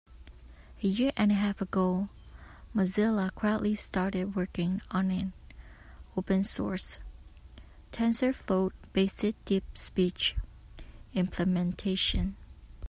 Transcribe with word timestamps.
A 0.81 0.87
year 0.87 1.11
and 1.15 1.31
a 1.31 1.35
half 1.35 1.61
ago, 1.61 2.09
Mozilla 2.75 3.29
quietly 3.35 3.75
started 3.75 4.35
working 4.35 4.81
on 4.89 5.11
an 5.11 5.33
open 6.17 6.43
source, 6.43 6.97
TensorFlow-based 7.91 9.19
DeepSpeech 9.45 10.33
implementation. 11.13 12.35